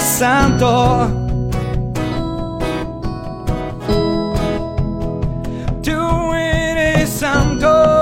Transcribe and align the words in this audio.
santo. 0.01 1.09
Tú 5.83 6.33
eres 6.35 7.09
santo. 7.11 8.01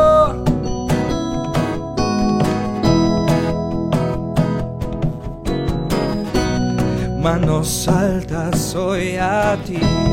manos 7.20 7.86
altas 7.88 8.74
hoy 8.74 9.16
a 9.16 9.56
ti. 9.66 10.07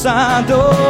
Santo, 0.00 0.56
santo. 0.56 0.89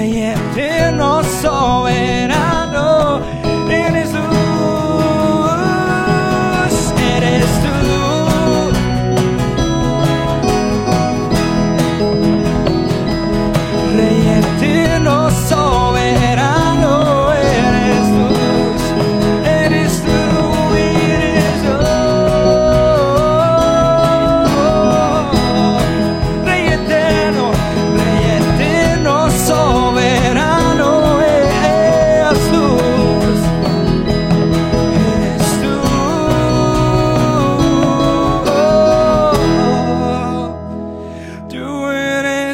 Rey 0.00 0.32
eterno, 0.32 1.22
soberano. 1.22 2.49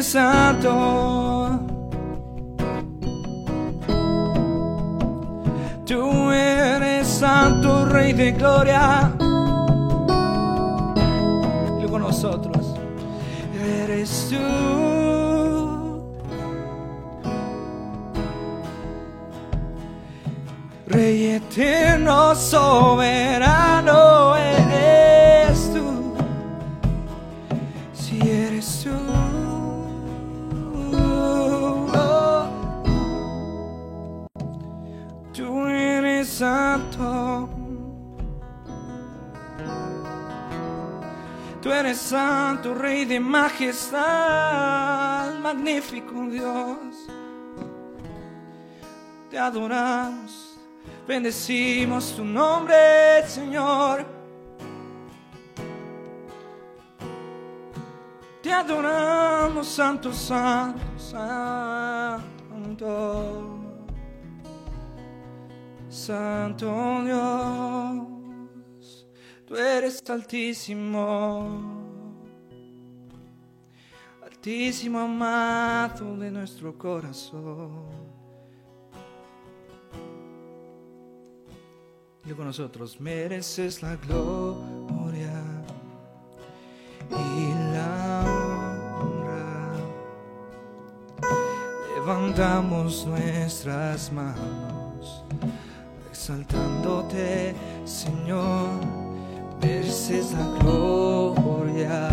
Santo. 0.03 1.59
Tú 5.85 6.31
eres 6.31 7.07
santo, 7.07 7.85
Rey 7.85 8.13
de 8.13 8.31
gloria. 8.31 9.11
Y 11.81 11.87
con 11.87 12.01
nosotros. 12.01 12.75
Eres 13.81 14.27
tú. 14.29 14.67
Rey 20.87 21.35
eterno, 21.35 22.33
soberano, 22.35 24.06
Tú 41.67 41.73
eres 41.73 41.97
santo, 41.97 42.73
rey 42.73 43.03
de 43.03 43.19
majestad, 43.19 43.97
magnífico 45.41 46.13
Dios. 46.29 47.09
Te 49.29 49.37
adoramos, 49.37 50.57
bendecimos 51.05 52.15
tu 52.15 52.23
nombre, 52.23 53.27
Señor. 53.27 54.05
Te 58.41 58.53
adoramos, 58.53 59.67
santo, 59.67 60.13
santo, 60.13 60.79
santo. 60.97 62.23
Santo 65.89 67.01
Dios, 67.03 68.16
Tú 69.47 69.55
eres 69.55 70.03
altísimo, 70.09 71.47
altísimo 74.21 74.99
amado 74.99 76.17
de 76.17 76.29
nuestro 76.29 76.77
corazón. 76.77 77.85
Y 82.25 82.33
con 82.33 82.47
nosotros 82.47 82.99
mereces 82.99 83.81
la 83.81 83.95
gloria 83.95 85.31
y 87.09 87.73
la 87.73 88.23
honra. 88.99 89.71
Levantamos 91.95 93.05
nuestras 93.05 94.11
manos, 94.11 95.23
exaltándote, 96.11 97.55
Señor 97.85 98.96
la 99.61 100.45
gloria 100.59 102.09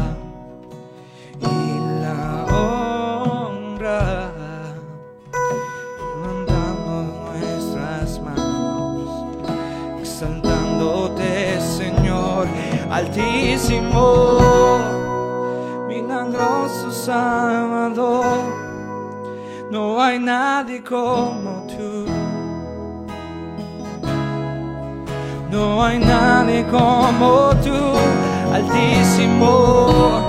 y 1.41 2.03
la 2.03 2.47
honra. 2.51 4.33
Levantamos 6.23 7.05
nuestras 7.25 8.21
manos, 8.21 9.09
exaltándote, 10.01 11.61
Señor, 11.61 12.47
altísimo, 12.91 14.39
milagroso 15.89 16.91
Salvador. 16.91 18.25
No 19.71 20.01
hay 20.01 20.19
nadie 20.19 20.83
como 20.83 21.54
No 25.55 25.85
hay 25.85 25.99
nadie 26.01 26.67
como 26.67 27.51
tú, 27.63 27.79
altísimo, 28.53 30.25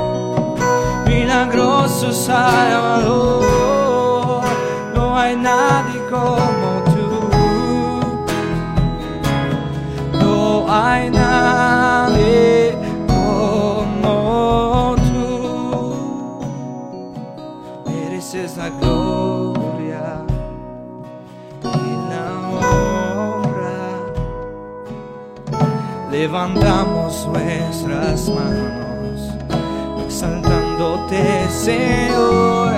milagroso 1.07 2.11
Salvador. 2.13 3.43
No 4.93 5.17
hay 5.17 5.35
nadie 5.35 5.99
como 6.11 6.83
tú. 6.93 7.09
No 10.13 10.67
hay 10.71 11.09
nadie 11.09 12.77
como 13.07 14.95
tú. 14.95 15.05
La 18.57 18.69
gloria 18.69 19.04
Levantamos 26.25 27.27
nuestras 27.27 28.29
manos, 28.29 29.29
exaltándote, 30.07 31.47
Señor. 31.51 32.71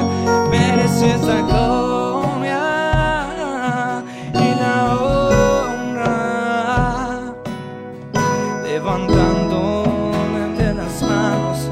Mereces 0.51 1.21
la 1.23 1.41
gloria 1.43 2.65
y 4.33 4.53
la 4.59 4.95
honra. 4.99 6.11
Levantando 8.63 9.85
de 10.57 10.73
las 10.73 11.01
manos, 11.03 11.71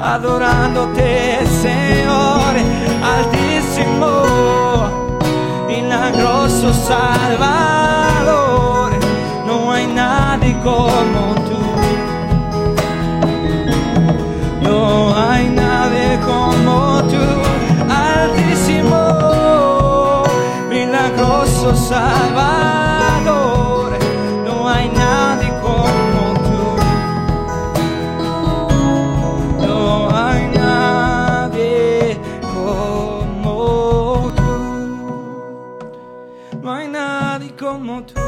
adorándote, 0.00 1.11
Salvador. 21.76 23.62
No 24.44 24.68
hay 24.68 24.88
nadie 24.88 25.48
como 25.60 26.34
tú. 26.46 26.60
No 29.66 30.10
hay 30.16 30.46
nadie 30.48 32.20
como 32.42 34.32
tú. 34.36 34.52
No 36.60 36.72
hay 36.72 36.88
nadie 36.88 37.54
como 37.56 38.02
tú. 38.04 38.20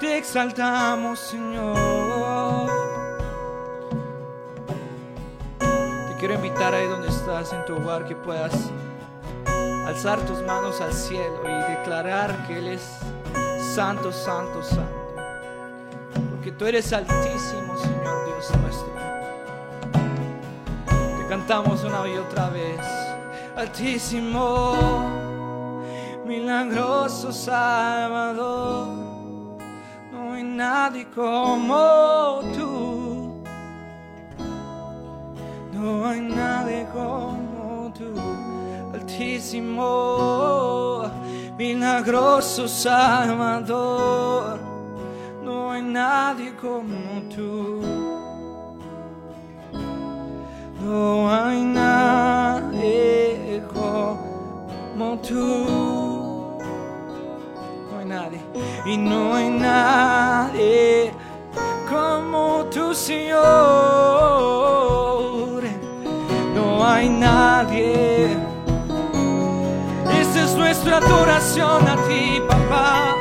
Te 0.00 0.18
exaltamos, 0.18 1.18
Señor. 1.18 2.68
Te 5.58 6.14
quiero 6.18 6.34
invitar 6.34 6.74
ahí 6.74 6.86
donde 6.86 7.08
estás, 7.08 7.52
en 7.52 7.64
tu 7.64 7.74
hogar, 7.76 8.06
que 8.06 8.14
puedas 8.14 8.70
alzar 9.88 10.20
tus 10.26 10.42
manos 10.42 10.82
al 10.82 10.92
cielo 10.92 11.40
y 11.44 11.72
declarar 11.72 12.46
que 12.46 12.58
Él 12.58 12.68
es 12.68 12.82
santo, 13.74 14.12
santo, 14.12 14.62
santo. 14.62 15.14
Porque 16.30 16.52
tú 16.52 16.66
eres 16.66 16.92
altísimo, 16.92 17.78
Señor 17.78 18.26
Dios 18.26 18.52
nuestro. 18.60 18.92
Te 21.18 21.26
cantamos 21.26 21.82
una 21.84 22.06
y 22.06 22.18
otra 22.18 22.50
vez. 22.50 22.78
Altísimo, 23.56 24.74
milagroso 26.26 27.32
Salvador. 27.32 28.88
No 30.12 30.34
hay 30.34 30.42
nadie 30.42 31.08
como 31.14 32.17
Altísimo, 39.48 41.10
milagroso 41.56 42.68
Salvador. 42.68 44.58
No 45.42 45.70
hay 45.72 45.80
nadie 45.80 46.54
como 46.54 47.22
tú. 47.34 47.80
No 50.84 51.30
hay 51.32 51.62
nadie 51.64 53.62
como 53.72 55.18
tú. 55.26 56.58
No 57.90 57.98
hay 57.98 58.04
nadie. 58.04 58.40
Y 58.84 58.98
no 58.98 59.34
hay 59.34 59.48
nadie 59.48 61.14
como 61.88 62.66
tú, 62.70 62.92
Señor. 62.92 63.77
Nuestra 70.88 70.96
adoración 70.98 71.88
a 71.88 71.96
ti, 72.08 72.42
papá. 72.48 73.14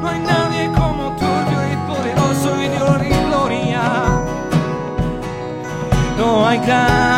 No 0.00 0.08
hay 0.08 0.20
nadie 0.20 0.70
como 0.72 1.14
Dios 1.46 1.62
y 1.72 1.76
poderoso 1.86 2.62
y 2.62 2.68
Dios 2.68 3.02
y 3.02 3.26
gloria. 3.28 3.82
No 6.18 6.46
hay 6.46 6.58
nadie 6.60 7.15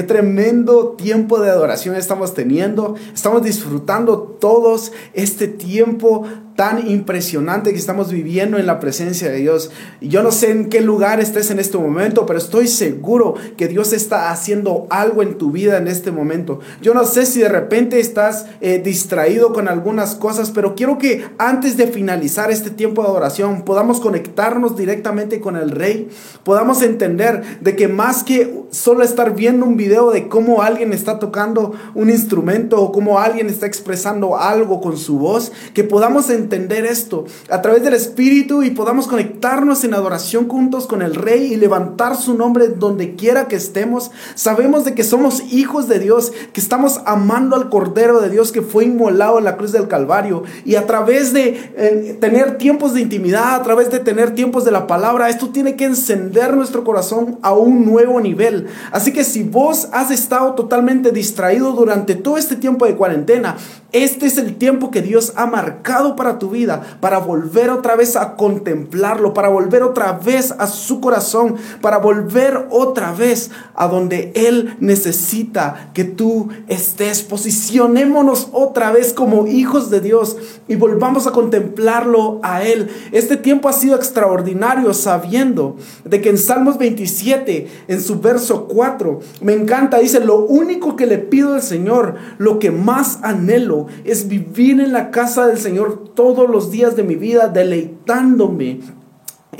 Qué 0.00 0.06
tremendo 0.06 0.92
tiempo 0.96 1.40
de 1.40 1.50
adoración 1.50 1.94
estamos 1.94 2.32
teniendo. 2.32 2.94
Estamos 3.12 3.42
disfrutando 3.42 4.18
todos 4.40 4.92
este 5.12 5.46
tiempo 5.46 6.24
tan 6.60 6.90
impresionante 6.90 7.72
que 7.72 7.78
estamos 7.78 8.12
viviendo 8.12 8.58
en 8.58 8.66
la 8.66 8.80
presencia 8.80 9.30
de 9.30 9.38
Dios. 9.38 9.70
Yo 10.02 10.22
no 10.22 10.30
sé 10.30 10.50
en 10.50 10.68
qué 10.68 10.82
lugar 10.82 11.18
estés 11.18 11.50
en 11.50 11.58
este 11.58 11.78
momento, 11.78 12.26
pero 12.26 12.38
estoy 12.38 12.68
seguro 12.68 13.34
que 13.56 13.66
Dios 13.66 13.94
está 13.94 14.30
haciendo 14.30 14.86
algo 14.90 15.22
en 15.22 15.38
tu 15.38 15.52
vida 15.52 15.78
en 15.78 15.88
este 15.88 16.10
momento. 16.10 16.60
Yo 16.82 16.92
no 16.92 17.04
sé 17.04 17.24
si 17.24 17.40
de 17.40 17.48
repente 17.48 17.98
estás 17.98 18.44
eh, 18.60 18.78
distraído 18.78 19.54
con 19.54 19.68
algunas 19.68 20.14
cosas, 20.16 20.50
pero 20.50 20.74
quiero 20.74 20.98
que 20.98 21.24
antes 21.38 21.78
de 21.78 21.86
finalizar 21.86 22.50
este 22.50 22.68
tiempo 22.68 23.00
de 23.00 23.08
adoración 23.08 23.62
podamos 23.62 23.98
conectarnos 23.98 24.76
directamente 24.76 25.40
con 25.40 25.56
el 25.56 25.70
Rey, 25.70 26.10
podamos 26.44 26.82
entender 26.82 27.42
de 27.62 27.74
que 27.74 27.88
más 27.88 28.22
que 28.22 28.64
solo 28.68 29.02
estar 29.02 29.34
viendo 29.34 29.64
un 29.64 29.78
video 29.78 30.10
de 30.10 30.28
cómo 30.28 30.60
alguien 30.60 30.92
está 30.92 31.18
tocando 31.18 31.72
un 31.94 32.10
instrumento 32.10 32.82
o 32.82 32.92
cómo 32.92 33.18
alguien 33.18 33.46
está 33.46 33.64
expresando 33.64 34.36
algo 34.36 34.82
con 34.82 34.98
su 34.98 35.18
voz, 35.18 35.52
que 35.72 35.84
podamos 35.84 36.28
entender 36.28 36.49
entender 36.50 36.84
esto 36.84 37.26
a 37.48 37.62
través 37.62 37.84
del 37.84 37.94
Espíritu 37.94 38.64
y 38.64 38.70
podamos 38.70 39.06
conectarnos 39.06 39.84
en 39.84 39.94
adoración 39.94 40.48
juntos 40.48 40.88
con 40.88 41.00
el 41.00 41.14
Rey 41.14 41.52
y 41.52 41.56
levantar 41.56 42.16
su 42.16 42.34
nombre 42.34 42.68
donde 42.68 43.14
quiera 43.14 43.46
que 43.46 43.54
estemos. 43.54 44.10
Sabemos 44.34 44.84
de 44.84 44.94
que 44.94 45.04
somos 45.04 45.44
hijos 45.52 45.86
de 45.86 46.00
Dios, 46.00 46.32
que 46.52 46.60
estamos 46.60 47.00
amando 47.06 47.54
al 47.54 47.68
Cordero 47.70 48.20
de 48.20 48.30
Dios 48.30 48.50
que 48.50 48.62
fue 48.62 48.84
inmolado 48.84 49.38
en 49.38 49.44
la 49.44 49.56
cruz 49.56 49.70
del 49.70 49.86
Calvario. 49.86 50.42
Y 50.64 50.74
a 50.74 50.86
través 50.88 51.32
de 51.32 51.72
eh, 51.76 52.18
tener 52.20 52.58
tiempos 52.58 52.94
de 52.94 53.02
intimidad, 53.02 53.54
a 53.54 53.62
través 53.62 53.92
de 53.92 54.00
tener 54.00 54.34
tiempos 54.34 54.64
de 54.64 54.72
la 54.72 54.88
palabra, 54.88 55.28
esto 55.28 55.50
tiene 55.50 55.76
que 55.76 55.84
encender 55.84 56.56
nuestro 56.56 56.82
corazón 56.82 57.38
a 57.42 57.52
un 57.52 57.84
nuevo 57.84 58.20
nivel. 58.20 58.66
Así 58.90 59.12
que 59.12 59.22
si 59.22 59.44
vos 59.44 59.88
has 59.92 60.10
estado 60.10 60.54
totalmente 60.54 61.12
distraído 61.12 61.72
durante 61.72 62.16
todo 62.16 62.36
este 62.38 62.56
tiempo 62.56 62.86
de 62.86 62.96
cuarentena, 62.96 63.56
este 63.92 64.26
es 64.26 64.38
el 64.38 64.56
tiempo 64.56 64.90
que 64.90 65.02
Dios 65.02 65.32
ha 65.36 65.46
marcado 65.46 66.16
para 66.16 66.38
tu 66.38 66.50
vida, 66.50 66.98
para 67.00 67.18
volver 67.18 67.70
otra 67.70 67.96
vez 67.96 68.16
a 68.16 68.36
contemplarlo, 68.36 69.34
para 69.34 69.48
volver 69.48 69.82
otra 69.82 70.12
vez 70.12 70.54
a 70.58 70.66
su 70.66 71.00
corazón, 71.00 71.56
para 71.80 71.98
volver 71.98 72.66
otra 72.70 73.12
vez 73.12 73.50
a 73.74 73.88
donde 73.88 74.32
Él 74.34 74.76
necesita 74.80 75.90
que 75.94 76.04
tú 76.04 76.48
estés. 76.68 77.22
Posicionémonos 77.22 78.48
otra 78.52 78.92
vez 78.92 79.12
como 79.12 79.46
hijos 79.46 79.90
de 79.90 80.00
Dios 80.00 80.36
y 80.68 80.76
volvamos 80.76 81.26
a 81.26 81.32
contemplarlo 81.32 82.40
a 82.42 82.62
Él. 82.62 82.88
Este 83.12 83.36
tiempo 83.36 83.68
ha 83.68 83.72
sido 83.72 83.96
extraordinario 83.96 84.94
sabiendo 84.94 85.76
de 86.04 86.20
que 86.20 86.30
en 86.30 86.38
Salmos 86.38 86.78
27, 86.78 87.68
en 87.88 88.00
su 88.00 88.20
verso 88.20 88.66
4, 88.66 89.20
me 89.40 89.52
encanta, 89.52 89.98
dice, 89.98 90.20
lo 90.20 90.44
único 90.44 90.96
que 90.96 91.06
le 91.06 91.18
pido 91.18 91.54
al 91.54 91.62
Señor, 91.62 92.14
lo 92.38 92.58
que 92.58 92.70
más 92.70 93.18
anhelo, 93.22 93.86
es 94.04 94.28
vivir 94.28 94.80
en 94.80 94.92
la 94.92 95.10
casa 95.10 95.46
del 95.46 95.58
Señor 95.58 96.12
todos 96.14 96.48
los 96.48 96.70
días 96.70 96.96
de 96.96 97.02
mi 97.02 97.16
vida, 97.16 97.48
deleitándome 97.48 98.99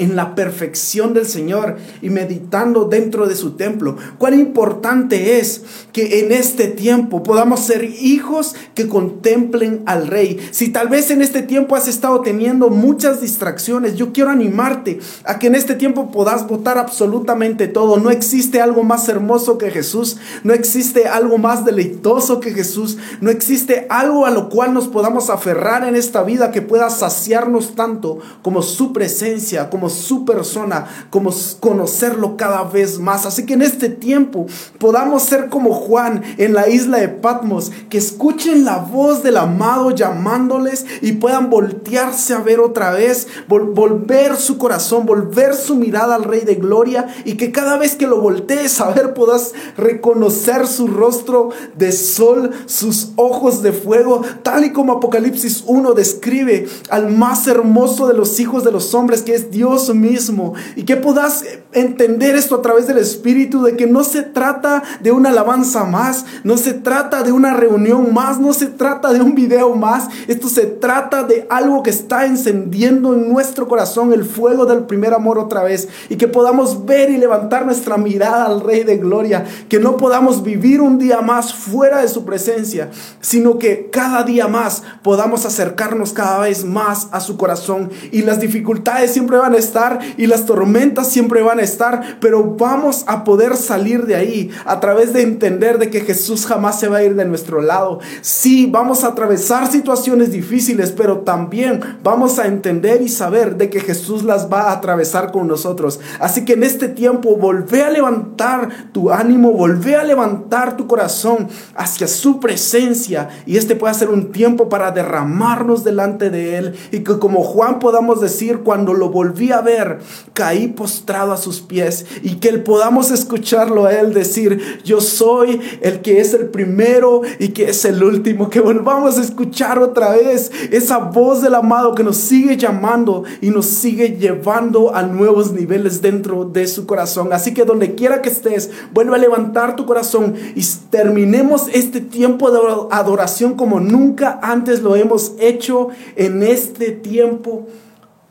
en 0.01 0.17
la 0.17 0.35
perfección 0.35 1.13
del 1.13 1.27
Señor 1.27 1.77
y 2.01 2.09
meditando 2.09 2.87
dentro 2.87 3.27
de 3.27 3.37
su 3.37 3.53
templo. 3.53 3.97
Cuán 4.19 4.33
importante 4.33 5.39
es 5.39 5.63
que 5.93 6.21
en 6.21 6.33
este 6.33 6.69
tiempo 6.69 7.23
podamos 7.23 7.61
ser 7.61 7.85
hijos 7.85 8.55
que 8.75 8.89
contemplen 8.89 9.83
al 9.85 10.07
Rey. 10.07 10.39
Si 10.53 10.71
tal 10.71 10.89
vez 10.89 11.11
en 11.11 11.21
este 11.21 11.43
tiempo 11.43 11.77
has 11.77 11.87
estado 11.87 12.23
teniendo 12.23 12.71
muchas 12.71 13.21
distracciones, 13.21 13.97
yo 13.97 14.13
quiero 14.13 14.31
animarte 14.31 15.01
a 15.25 15.39
que 15.39 15.49
en 15.49 15.55
este 15.55 15.75
tiempo 15.75 16.11
puedas 16.11 16.49
votar 16.49 16.79
absolutamente 16.79 17.69
todo. 17.69 17.99
No 17.99 18.11
existe 18.11 18.63
algo 18.63 18.83
más 18.83 19.07
hermoso 19.09 19.59
que 19.59 19.71
Jesús, 19.71 20.17
no 20.45 20.55
existe 20.55 21.09
algo 21.09 21.37
más 21.37 21.67
deleitoso 21.67 22.41
que 22.41 22.53
Jesús, 22.53 22.97
no 23.21 23.31
existe 23.31 23.87
algo 23.91 24.25
a 24.25 24.31
lo 24.31 24.49
cual 24.49 24.73
nos 24.73 24.89
podamos 24.89 25.29
aferrar 25.29 25.87
en 25.87 25.95
esta 25.95 26.23
vida 26.23 26.51
que 26.53 26.63
pueda 26.63 26.89
saciarnos 26.89 27.75
tanto 27.75 28.19
como 28.41 28.63
su 28.63 28.95
presencia, 28.95 29.69
como 29.69 29.90
su 29.91 30.25
persona, 30.25 30.87
como 31.11 31.31
conocerlo 31.61 32.37
cada 32.37 32.65
vez 32.65 32.99
más. 32.99 33.27
Así 33.27 33.47
que 33.47 33.55
en 33.55 33.63
este 33.63 33.89
tiempo 33.89 34.47
podamos 34.79 35.23
ser 35.23 35.49
como 35.49 35.75
Juan 35.75 36.23
en 36.39 36.55
la 36.55 36.69
isla 36.69 36.99
de 36.99 37.09
Patmos, 37.09 37.71
que 37.89 37.99
escuchen 37.99 38.65
la 38.65 38.79
voz 38.79 39.23
del 39.23 39.37
amado 39.37 39.91
llamándoles 39.91 40.87
y 41.03 41.13
puedan 41.13 41.51
voltearse 41.51 42.35
a 42.35 42.39
ver 42.39 42.61
otra 42.61 42.93
vez, 42.93 43.27
volver 43.49 44.37
su 44.37 44.59
corazón, 44.59 45.07
volver 45.07 45.55
su 45.55 45.77
mirada 45.77 46.15
al 46.15 46.25
Rey 46.25 46.41
de 46.41 46.55
Gloria 46.55 47.07
y 47.25 47.35
que 47.35 47.53
cada 47.53 47.77
vez 47.77 47.97
que 47.97 48.07
lo 48.07 48.21
voltees 48.21 48.81
a 48.81 48.91
ver 48.91 49.15
puedas 49.15 49.53
reconocer 49.77 50.67
su 50.67 50.87
rostro 50.87 51.51
de 51.77 51.93
sol, 51.93 52.51
sus 52.67 53.13
ojos 53.17 53.63
de 53.63 53.73
fuego, 53.73 54.23
tal 54.43 54.65
y 54.65 54.73
como 54.73 54.95
Apocalipsis 54.95 55.65
1 55.67 55.93
describe 55.93 56.69
al 56.89 57.11
más 57.11 57.47
hermoso 57.47 58.07
de 58.07 58.15
los 58.15 58.39
hijos 58.41 58.65
de 58.65 58.73
los 58.73 58.95
hombres, 58.95 59.23
que 59.23 59.35
es 59.35 59.51
Dios 59.51 59.70
mismo 59.95 60.55
y 60.77 60.83
que 60.83 60.97
puedas 60.97 61.45
entender 61.73 62.35
esto 62.35 62.57
a 62.57 62.63
través 62.63 62.87
del 62.87 62.99
Espíritu, 62.99 63.63
de 63.63 63.77
que 63.77 63.87
no 63.87 64.03
se 64.03 64.23
trata 64.23 64.83
de 65.01 65.13
una 65.13 65.31
alabanza 65.31 65.85
más, 65.85 66.25
no 66.43 66.57
se 66.57 66.73
trata 66.73 67.23
de 67.23 67.33
una 67.33 67.55
reunión 67.55 68.13
más, 68.13 68.41
no 68.41 68.53
se 68.53 68.67
trata 68.67 69.13
de 69.13 69.21
un 69.21 69.35
video 69.35 69.75
más, 69.75 70.09
esto 70.27 70.49
se 70.49 70.67
trata 70.67 71.23
de 71.23 71.47
algo 71.49 71.83
que 71.83 71.91
está 71.91 72.27
encendiendo 72.27 73.15
en 73.15 73.33
nuestro 73.33 73.69
corazón 73.69 74.13
el 74.13 74.25
fuego 74.25 74.67
del 74.67 74.85
primer 74.85 75.15
amor 75.15 75.39
otra 75.39 75.63
vez 75.63 75.89
y 76.09 76.17
que 76.17 76.27
podamos 76.27 76.85
ver 76.85 77.11
y 77.11 77.17
levantar 77.17 77.65
nuestra 77.65 77.97
mirada 77.97 78.47
al 78.47 78.61
Rey 78.61 78.83
de 78.83 78.97
Gloria, 78.97 79.45
que 79.69 79.79
no 79.79 79.97
podamos 79.97 80.43
vivir 80.43 80.81
un 80.81 80.99
día 80.99 81.21
más 81.21 81.55
fuera 81.55 82.03
de 82.03 82.09
su 82.09 82.25
presencia, 82.25 82.91
sino 83.21 83.59
que 83.59 83.91
cada 83.91 84.25
día 84.25 84.49
más 84.49 84.83
podamos 85.03 85.47
acercarnos 85.47 86.13
cada 86.13 86.41
vez 86.41 86.65
más 86.65 87.09
a 87.13 87.21
su 87.21 87.37
corazón 87.37 87.91
y 88.11 88.23
las 88.23 88.41
dificultades 88.41 89.13
siempre 89.13 89.37
van 89.37 89.55
a 89.55 89.59
estar 89.61 90.01
y 90.17 90.27
las 90.27 90.47
tormentas 90.47 91.09
siempre 91.09 91.43
van 91.43 91.61
a 91.61 91.63
estar, 91.63 92.19
pero 92.21 92.57
vamos 92.59 93.05
a 93.07 93.25
poder 93.25 93.57
salir 93.57 94.07
de 94.07 94.17
ahí 94.17 94.51
a 94.65 94.81
través 94.81 95.13
de 95.13 95.23
entender 95.23 95.79
de 95.79 95.91
que 95.91 96.01
Jesús 96.01 96.47
jamás 96.47 96.81
se 96.81 96.89
va 96.89 96.99
a 96.99 97.03
ir 97.05 97.15
de 97.15 97.25
nuestro 97.25 97.61
lado. 97.61 98.01
Sí, 98.21 98.67
vamos 98.71 99.05
a 99.05 99.09
atravesar 99.09 99.71
situaciones 99.71 100.33
difíciles, 100.33 100.91
pero 100.91 101.21
también 101.21 101.81
vamos 102.03 102.39
a 102.39 102.47
entender 102.47 103.03
y 103.03 103.09
saber 103.09 103.57
de 103.57 103.71
que 103.71 103.81
Jesús 103.81 104.25
las 104.25 104.51
va 104.51 104.63
a 104.63 104.73
atravesar 104.73 105.33
con 105.33 105.47
nosotros. 105.47 106.01
Así 106.19 106.45
que 106.45 106.55
en 106.55 106.65
este 106.65 106.89
tiempo 106.89 107.37
volvé 107.37 107.83
a 107.83 107.91
levantar 107.91 108.91
tu 108.93 109.11
ánimo, 109.11 109.53
volvé 109.53 109.97
a 109.97 110.05
levantar 110.05 110.77
tu 110.77 110.87
corazón 110.87 111.49
hacia 111.75 112.09
su 112.09 112.41
presencia 112.41 113.29
y 113.47 113.57
este 113.57 113.77
puede 113.77 113.95
ser 113.95 114.09
un 114.09 114.33
tiempo 114.33 114.69
para 114.69 114.91
derramarnos 114.91 115.85
delante 115.85 116.31
de 116.31 116.57
él 116.57 116.75
y 116.91 117.01
que 117.01 117.19
como 117.19 117.43
Juan 117.43 117.79
podamos 117.79 118.21
decir 118.21 118.61
cuando 118.61 118.95
lo 118.95 119.11
volví 119.11 119.50
ver, 119.61 119.99
caí 120.35 120.69
postrado 120.69 121.33
a 121.33 121.37
sus 121.37 121.61
pies 121.61 122.07
y 122.23 122.37
que 122.37 122.49
él 122.49 122.63
podamos 122.63 123.11
escucharlo 123.11 123.87
a 123.87 123.93
él 123.93 124.15
decir, 124.15 124.81
yo 124.85 125.01
soy 125.01 125.61
el 125.81 126.01
que 126.01 126.21
es 126.21 126.35
el 126.35 126.47
primero 126.47 127.23
y 127.39 127.49
que 127.49 127.71
es 127.71 127.85
el 127.85 128.03
último, 128.03 128.49
que 128.51 128.61
volvamos 128.61 129.19
a 129.19 129.23
escuchar 129.23 129.79
otra 129.79 130.13
vez 130.13 130.53
esa 130.71 130.99
voz 130.99 131.43
del 131.43 131.55
amado 131.55 131.95
que 131.95 132.05
nos 132.05 132.17
sigue 132.17 132.57
llamando 132.57 133.25
y 133.41 133.51
nos 133.51 133.67
sigue 133.67 134.17
llevando 134.17 134.95
a 134.95 135.03
nuevos 135.03 135.53
niveles 135.53 136.01
dentro 136.01 136.45
de 136.45 136.67
su 136.67 136.87
corazón. 136.87 137.33
Así 137.33 137.53
que 137.53 137.65
donde 137.65 137.95
quiera 137.95 138.23
que 138.23 138.29
estés, 138.29 138.71
vuelve 138.93 139.17
a 139.17 139.19
levantar 139.19 139.77
tu 139.77 139.87
corazón 139.87 140.35
y 140.55 140.63
terminemos 140.91 141.67
este 141.73 142.01
tiempo 142.01 142.51
de 142.51 142.61
adoración 142.91 143.55
como 143.55 143.81
nunca 143.81 144.39
antes 144.43 144.83
lo 144.83 144.97
hemos 144.97 145.33
hecho 145.39 145.89
en 146.17 146.43
este 146.43 146.93
tiempo 146.93 147.67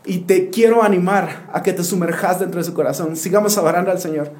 y 0.05 0.19
te 0.19 0.49
quiero 0.49 0.83
animar 0.83 1.49
a 1.53 1.61
que 1.61 1.73
te 1.73 1.83
sumerjas 1.83 2.39
dentro 2.39 2.59
de 2.59 2.63
su 2.63 2.73
corazón. 2.73 3.15
Sigamos 3.15 3.57
adorando 3.57 3.91
al 3.91 3.99
Señor. 3.99 4.31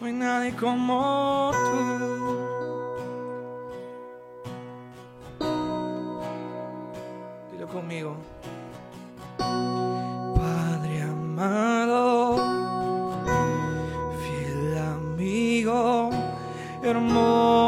No 0.00 0.06
hay 0.06 0.12
nadie 0.12 0.54
como 0.54 1.50
tú. 1.52 2.38
Dilo 7.52 7.68
conmigo. 7.68 8.16
Padre 9.38 11.02
amado, 11.02 12.36
fiel 14.20 14.78
amigo, 14.78 16.10
hermoso 16.82 17.64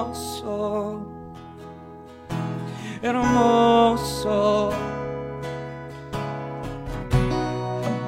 hermoso. 3.07 3.76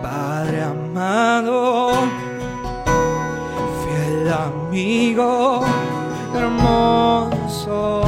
Padre 0.03 0.63
amado, 0.65 1.93
fiel 3.85 4.33
amigo, 4.33 5.61
hermoso, 6.35 8.03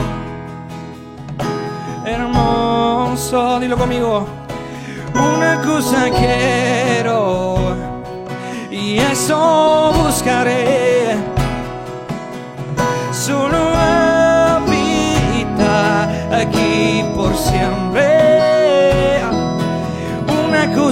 hermoso, 2.05 3.61
dilo 3.61 3.76
conmigo. 3.76 4.26
Una 5.14 5.61
cosa 5.62 6.11
quiero 6.11 7.76
y 8.73 8.99
eso 8.99 9.93
buscaré. 9.95 10.89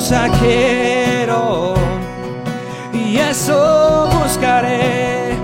Quiero 0.09 1.75
y 2.95 3.19
eso 3.19 4.09
buscaré. 4.11 5.37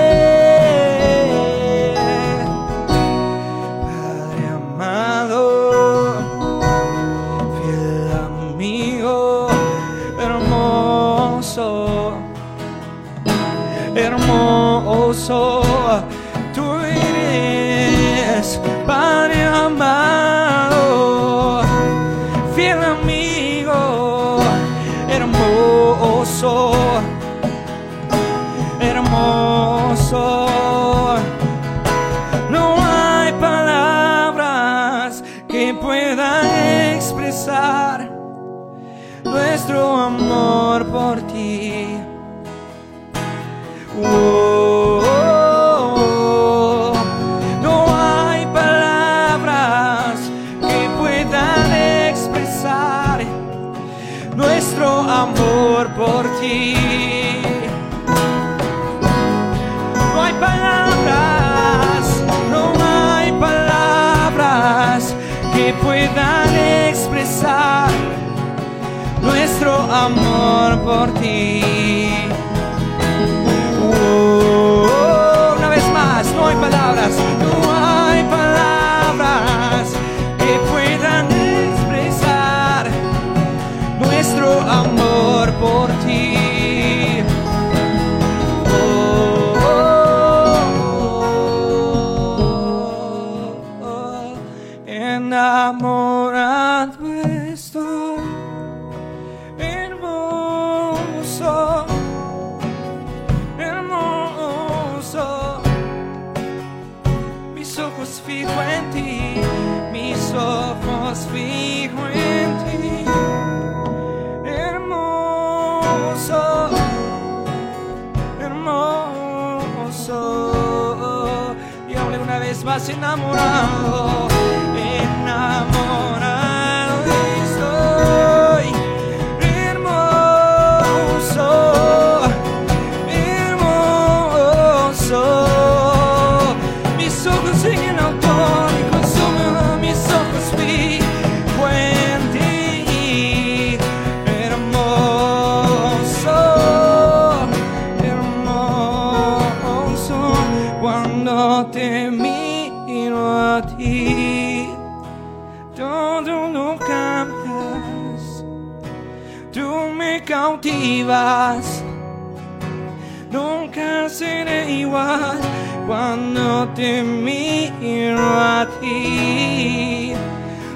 Te 166.74 167.02
miro 167.02 168.20
a 168.20 168.66
ti. 168.80 170.12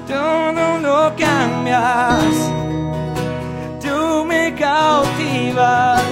Todo 0.07 0.79
lo 0.79 1.13
cambias, 1.15 2.51
tú 3.81 4.25
me 4.25 4.53
cautivas. 4.55 6.03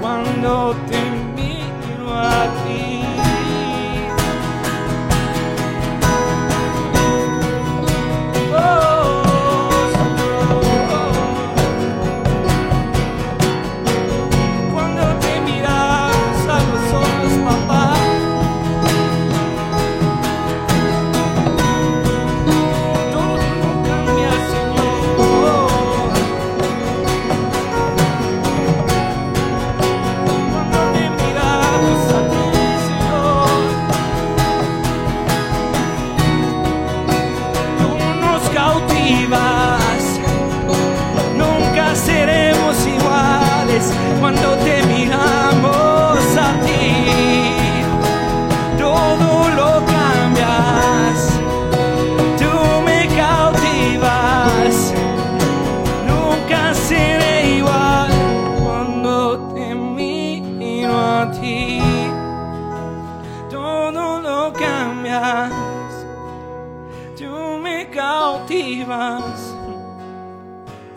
Cuando 0.00 0.74
te 0.88 1.00
miro 1.36 2.12
a 2.12 2.44
ti. 2.44 2.57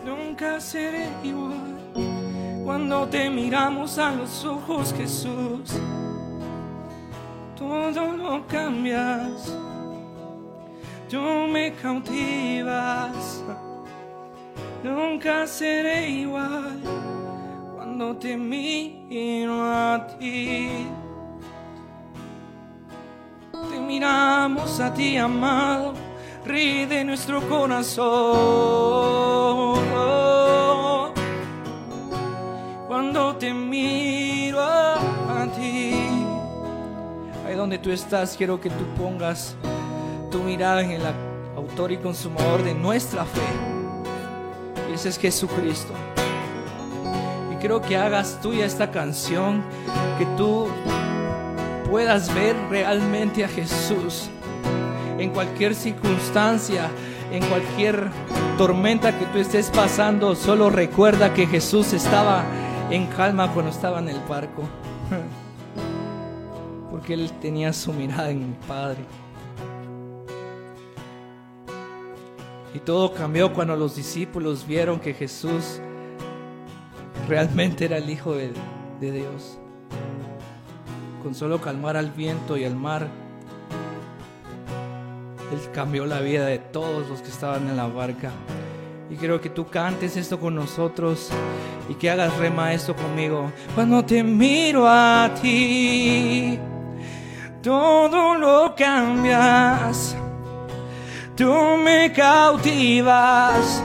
Nunca 0.04 0.60
seré 0.60 1.08
igual 1.22 1.82
cuando 2.64 3.06
te 3.06 3.28
miramos 3.28 3.98
a 3.98 4.12
los 4.12 4.44
ojos, 4.44 4.94
Jesús. 4.96 5.78
Todo 7.56 8.12
lo 8.12 8.46
cambias, 8.46 9.56
tú 11.08 11.20
me 11.20 11.72
cautivas. 11.74 13.42
Nunca 14.82 15.46
seré 15.46 16.10
igual 16.10 16.80
cuando 17.74 18.16
te 18.16 18.36
miro 18.36 19.62
a 19.62 20.06
ti. 20.18 20.86
Te 23.70 23.80
miramos 23.80 24.80
a 24.80 24.92
ti, 24.92 25.16
amado, 25.16 25.94
Rey 26.44 26.86
de 26.86 27.04
nuestro 27.04 27.40
corazón. 27.48 28.02
Cuando 32.88 33.36
te 33.36 33.54
miro 33.54 34.60
a 34.60 35.46
ti, 35.56 35.94
ahí 37.46 37.54
donde 37.54 37.78
tú 37.78 37.92
estás, 37.92 38.36
quiero 38.36 38.60
que 38.60 38.70
tú 38.70 38.84
pongas 38.98 39.54
tu 40.32 40.40
mirada 40.40 40.82
en 40.82 40.90
el 40.90 41.02
autor 41.56 41.92
y 41.92 41.98
consumador 41.98 42.64
de 42.64 42.74
nuestra 42.74 43.24
fe. 43.24 43.40
Y 44.90 44.94
ese 44.94 45.10
es 45.10 45.18
Jesucristo. 45.18 45.94
Y 47.52 47.56
quiero 47.56 47.80
que 47.80 47.96
hagas 47.96 48.40
tuya 48.42 48.66
esta 48.66 48.90
canción, 48.90 49.62
que 50.18 50.26
tú 50.36 50.66
puedas 51.88 52.34
ver 52.34 52.56
realmente 52.68 53.44
a 53.44 53.48
Jesús 53.48 54.28
en 55.18 55.30
cualquier 55.30 55.74
circunstancia, 55.74 56.90
en 57.30 57.44
cualquier 57.46 58.08
tormenta 58.58 59.18
que 59.18 59.26
tú 59.26 59.38
estés 59.38 59.70
pasando, 59.70 60.34
solo 60.34 60.70
recuerda 60.70 61.32
que 61.34 61.46
Jesús 61.46 61.92
estaba 61.92 62.44
en 62.90 63.06
calma 63.06 63.52
cuando 63.52 63.70
estaba 63.70 63.98
en 63.98 64.08
el 64.08 64.20
barco. 64.28 64.62
Porque 66.90 67.14
Él 67.14 67.32
tenía 67.40 67.72
su 67.72 67.92
mirada 67.92 68.30
en 68.30 68.50
mi 68.50 68.56
Padre. 68.68 69.04
Y 72.74 72.78
todo 72.78 73.12
cambió 73.12 73.52
cuando 73.52 73.76
los 73.76 73.96
discípulos 73.96 74.66
vieron 74.66 74.98
que 74.98 75.12
Jesús 75.12 75.80
realmente 77.28 77.84
era 77.84 77.98
el 77.98 78.08
Hijo 78.08 78.34
de, 78.34 78.52
Dios. 79.00 79.58
Con 81.22 81.34
solo 81.34 81.60
calmar 81.60 81.96
al 81.96 82.10
viento 82.10 82.56
y 82.56 82.64
al 82.64 82.76
mar, 82.76 83.08
Él 85.52 85.60
cambió 85.72 86.06
la 86.06 86.20
vida 86.20 86.46
de 86.46 86.58
todos 86.58 87.08
los 87.08 87.20
que 87.20 87.28
estaban 87.28 87.68
en 87.68 87.76
la 87.76 87.86
barca. 87.86 88.32
Y 89.10 89.16
quiero 89.16 89.40
que 89.40 89.50
tú 89.50 89.68
cantes 89.68 90.16
esto 90.16 90.40
con 90.40 90.54
nosotros 90.54 91.28
y 91.88 91.94
que 91.94 92.10
hagas 92.10 92.36
rema 92.38 92.72
esto 92.72 92.96
conmigo. 92.96 93.52
Cuando 93.74 94.04
te 94.04 94.22
miro 94.22 94.88
a 94.88 95.30
ti, 95.40 96.58
todo 97.62 98.34
lo 98.34 98.74
cambias 98.74 100.16
tú 101.36 101.76
me 101.76 102.12
cautivas. 102.12 103.82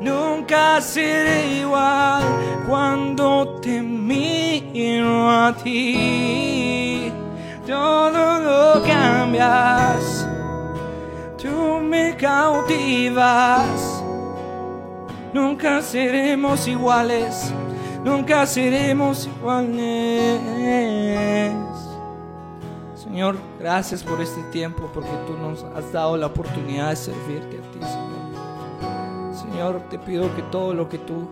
Nunca 0.00 0.80
seré 0.80 1.58
igual 1.60 2.22
cuando 2.68 3.58
te 3.60 3.82
miro 3.82 5.30
a 5.30 5.54
ti. 5.54 7.12
Todo 7.66 8.40
lo 8.40 8.82
cambias, 8.82 10.17
tú 11.58 11.80
me 11.80 12.16
cautivas. 12.16 14.04
Nunca 15.32 15.82
seremos 15.82 16.68
iguales, 16.68 17.52
nunca 18.04 18.46
seremos 18.46 19.26
iguales. 19.26 20.40
Señor, 22.94 23.36
gracias 23.58 24.04
por 24.04 24.20
este 24.20 24.42
tiempo, 24.44 24.88
porque 24.94 25.10
tú 25.26 25.34
nos 25.34 25.64
has 25.64 25.92
dado 25.92 26.16
la 26.16 26.26
oportunidad 26.26 26.90
de 26.90 26.96
servirte 26.96 27.58
a 27.58 27.62
ti, 27.72 27.80
Señor. 27.80 29.34
Señor, 29.34 29.82
te 29.90 29.98
pido 29.98 30.34
que 30.36 30.42
todo 30.42 30.72
lo 30.72 30.88
que 30.88 30.98
tú 30.98 31.28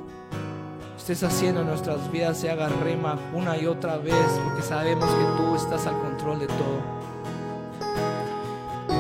estés 0.97 1.23
haciendo 1.23 1.61
en 1.61 1.69
nuestras 1.69 2.11
vidas 2.11 2.39
se 2.39 2.51
haga 2.51 2.69
rema 2.69 3.17
una 3.33 3.57
y 3.57 3.67
otra 3.67 3.97
vez, 3.99 4.27
porque 4.45 4.62
sabemos 4.62 5.09
que 5.09 5.25
tú 5.37 5.55
estás 5.55 5.87
al 5.87 5.97
control 6.01 6.41
de 6.41 6.47
todo. 6.49 6.97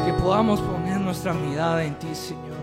Que 0.04 0.12
podamos 0.12 0.60
nuestra 1.06 1.32
mirada 1.32 1.84
en 1.84 1.96
ti, 2.00 2.12
Señor. 2.14 2.56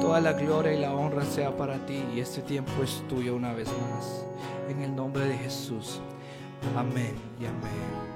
Toda 0.00 0.20
la 0.20 0.32
gloria 0.32 0.74
y 0.74 0.80
la 0.80 0.92
honra 0.92 1.24
sea 1.24 1.56
para 1.56 1.78
ti 1.86 2.02
y 2.12 2.18
este 2.18 2.42
tiempo 2.42 2.82
es 2.82 3.04
tuyo 3.08 3.36
una 3.36 3.52
vez 3.52 3.68
más. 3.68 4.26
En 4.68 4.82
el 4.82 4.96
nombre 4.96 5.24
de 5.24 5.38
Jesús. 5.38 6.00
Amén 6.76 7.14
y 7.40 7.46
amén. 7.46 8.13